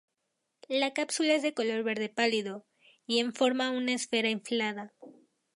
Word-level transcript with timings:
La 0.67 0.93
cápsula 0.95 1.35
es 1.35 1.43
de 1.43 1.53
color 1.53 1.83
verde 1.83 2.09
pálido, 2.09 2.65
y 3.05 3.19
en 3.19 3.35
forma 3.35 3.69
una 3.69 3.91
esfera 3.93 4.31
inflada. 4.31 4.95